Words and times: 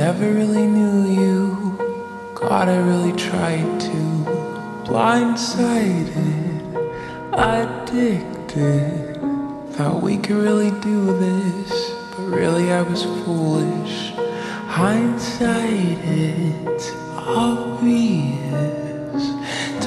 never 0.00 0.32
really 0.32 0.66
knew 0.66 1.12
you. 1.12 1.76
God, 2.34 2.68
I 2.70 2.78
really 2.78 3.12
tried 3.12 3.68
to. 3.80 3.98
Blindsided, 4.88 6.62
addicted. 7.34 9.20
Thought 9.74 10.02
we 10.02 10.16
could 10.16 10.36
really 10.36 10.70
do 10.80 11.18
this, 11.18 11.70
but 12.16 12.22
really 12.22 12.72
I 12.72 12.80
was 12.80 13.02
foolish. 13.04 14.12
Hindsight, 14.78 15.98
it's 16.02 16.90
obvious. 17.14 18.79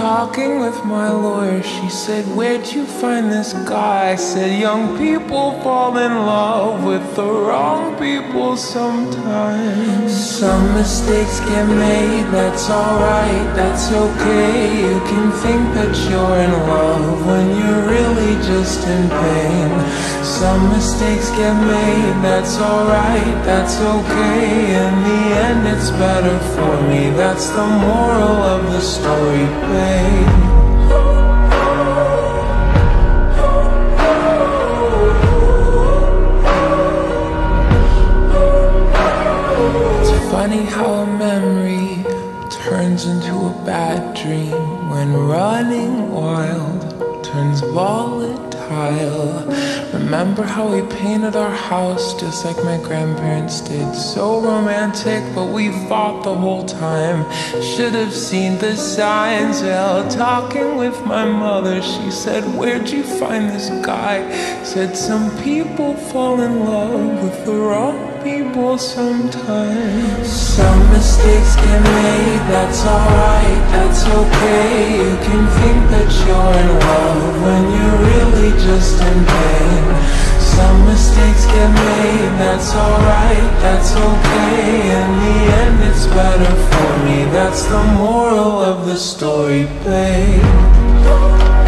Talking 0.00 0.60
with 0.60 0.82
my 0.86 1.10
lawyer, 1.10 1.62
she 1.62 1.90
said, 1.90 2.24
Where'd 2.34 2.66
you 2.66 2.86
find 2.86 3.30
this 3.30 3.52
guy? 3.68 4.12
I 4.12 4.14
said, 4.16 4.58
Young 4.58 4.96
people 4.96 5.60
fall 5.60 5.98
in 5.98 6.14
love 6.24 6.84
with 6.84 7.04
the 7.16 7.26
wrong 7.26 7.98
people 7.98 8.56
sometimes. 8.56 10.10
Some 10.10 10.72
mistakes 10.72 11.40
get 11.40 11.66
made, 11.68 12.24
that's 12.32 12.70
alright, 12.70 13.54
that's 13.54 13.92
okay. 13.92 14.80
You 14.80 15.00
can 15.00 15.32
think 15.42 15.62
that 15.74 15.92
you're 16.08 16.38
in 16.46 16.52
love 16.66 17.26
when 17.26 17.48
really 17.48 17.59
just 18.70 18.86
in 18.86 19.08
pain. 19.08 19.70
Some 20.22 20.68
mistakes 20.70 21.30
get 21.30 21.54
made, 21.54 22.22
that's 22.22 22.56
alright, 22.58 23.44
that's 23.44 23.80
okay. 23.80 24.74
In 24.84 24.94
the 25.08 25.22
end, 25.46 25.66
it's 25.66 25.90
better 25.90 26.38
for 26.54 26.74
me, 26.88 27.10
that's 27.10 27.48
the 27.50 27.66
moral 27.66 28.36
of 28.54 28.62
the 28.72 28.80
story, 28.80 29.46
babe. 29.70 30.50
It's 40.00 40.30
funny 40.30 40.64
how 40.64 40.90
a 41.02 41.06
memory 41.06 42.04
turns 42.50 43.06
into 43.06 43.34
a 43.34 43.62
bad 43.66 44.14
dream 44.14 44.90
when 44.90 45.12
running 45.12 46.12
wild 46.12 47.24
turns 47.24 47.62
Remember 48.70 50.44
how 50.44 50.68
we 50.68 50.82
painted 50.96 51.34
our 51.34 51.50
house 51.50 52.14
just 52.20 52.44
like 52.44 52.56
my 52.58 52.76
grandparents 52.76 53.60
did? 53.62 53.94
So 53.94 54.40
romantic, 54.40 55.24
but 55.34 55.46
we 55.46 55.72
fought 55.88 56.22
the 56.22 56.34
whole 56.34 56.64
time. 56.64 57.24
Should 57.60 57.94
have 57.94 58.12
seen 58.12 58.58
the 58.58 58.76
signs. 58.76 59.62
Well, 59.62 60.08
talking 60.08 60.76
with 60.76 61.04
my 61.04 61.24
mother, 61.24 61.82
she 61.82 62.12
said, 62.12 62.44
Where'd 62.56 62.88
you 62.88 63.02
find 63.02 63.50
this 63.50 63.70
guy? 63.84 64.30
Said, 64.62 64.96
Some 64.96 65.36
people 65.42 65.94
fall 65.94 66.40
in 66.40 66.64
love 66.64 67.24
with 67.24 67.44
the 67.44 67.54
wrong 67.54 68.10
people 68.22 68.78
sometimes. 68.78 70.28
Some 70.28 70.90
mistakes 70.90 71.56
get 71.56 71.82
made, 71.82 72.44
that's 72.52 72.84
alright, 72.84 73.29
that's 74.00 74.16
okay. 74.16 74.96
You 74.96 75.16
can 75.16 75.46
think 75.60 75.80
that 75.90 76.08
you're 76.24 76.54
in 76.62 76.70
love 76.80 77.42
when 77.44 77.62
you're 77.76 77.98
really 78.08 78.50
just 78.58 79.00
in 79.02 79.24
pain. 79.26 79.84
Some 80.40 80.86
mistakes 80.86 81.44
get 81.46 81.68
made, 81.68 82.32
that's 82.38 82.74
alright, 82.74 83.50
that's 83.60 83.94
okay. 83.94 84.90
In 85.00 85.10
the 85.20 85.36
end, 85.62 85.82
it's 85.90 86.06
better 86.06 86.54
for 86.70 87.04
me. 87.04 87.24
That's 87.32 87.64
the 87.66 87.82
moral 87.98 88.60
of 88.60 88.86
the 88.86 88.96
story, 88.96 89.64
babe. 89.84 91.59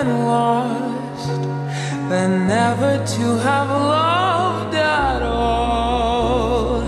And 0.00 0.24
lost 0.26 1.42
than 2.08 2.46
never 2.46 3.04
to 3.04 3.26
have 3.48 3.68
loved 3.68 4.74
at 4.76 5.22
all. 5.22 6.82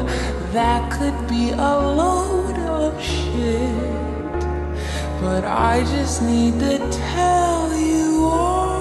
That 0.52 0.92
could 0.92 1.18
be 1.28 1.50
a 1.50 1.74
load 2.00 2.56
of 2.78 3.02
shit, 3.02 4.40
but 5.20 5.44
I 5.44 5.82
just 5.96 6.22
need 6.22 6.60
to 6.60 6.78
tell 7.12 7.74
you 7.74 8.26
all. 8.26 8.80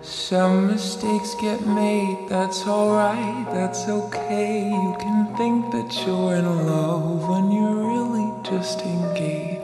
Some 0.00 0.68
mistakes 0.68 1.34
get 1.40 1.66
made, 1.66 2.28
that's 2.28 2.64
alright, 2.64 3.46
that's 3.50 3.88
okay. 3.88 4.68
You 4.68 4.96
can 5.00 5.34
think 5.36 5.72
that 5.72 5.90
you're 6.06 6.36
in 6.36 6.46
love 6.66 7.28
when 7.28 7.50
you're 7.50 7.80
really 7.92 8.30
just 8.44 8.82
engaged. 8.82 9.57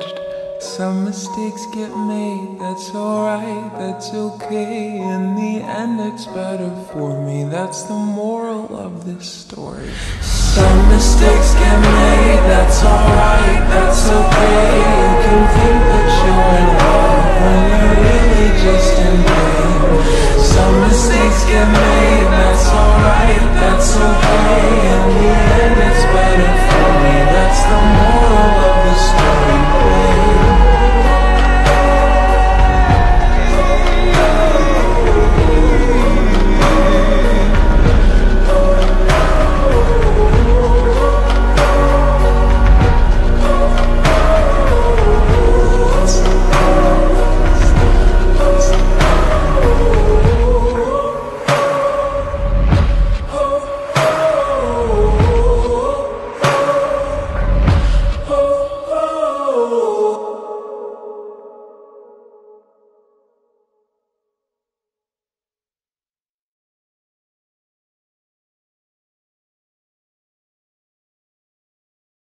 Some 0.76 1.04
mistakes 1.04 1.66
get 1.66 1.96
made, 1.96 2.58
that's 2.58 2.92
alright, 2.96 3.72
that's 3.78 4.12
okay. 4.12 4.98
In 4.98 5.36
the 5.36 5.62
end, 5.62 6.00
it's 6.00 6.26
better 6.26 6.68
for 6.92 7.24
me. 7.24 7.44
That's 7.44 7.84
the 7.84 7.94
moral 7.94 8.76
of 8.76 9.04
this 9.04 9.24
story. 9.24 9.88
Some 10.20 10.88
mistakes 10.88 11.54
get 11.54 11.78
made, 11.78 12.42
that's 12.50 12.82
alright, 12.82 13.62
that's 13.70 14.10
okay. 14.18 14.78
You 14.98 15.14
can 15.22 15.42
think 15.54 15.93